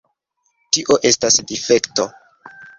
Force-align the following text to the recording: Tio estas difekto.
Tio 0.77 0.97
estas 1.11 1.39
difekto. 1.53 2.11